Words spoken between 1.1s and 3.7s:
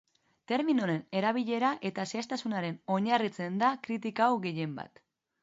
erabilera eta zehaztasunetan oinarritzen